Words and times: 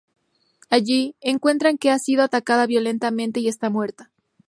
Allí, 0.71 1.13
encuentran 1.21 1.77
que 1.77 1.91
ha 1.91 1.99
sido 1.99 2.23
atacada 2.23 2.65
violentamente 2.65 3.39
y 3.39 3.47
está 3.47 3.69
muerta. 3.69 4.09